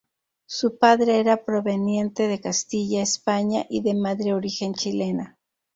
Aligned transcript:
Su 0.47 0.79
padre 0.79 1.19
era 1.19 1.45
proveniente 1.45 2.27
de 2.27 2.41
Castilla, 2.41 3.03
España, 3.03 3.67
y 3.69 3.83
de 3.83 3.93
madre 3.93 4.33
origen 4.33 4.73
chilena. 4.73 5.37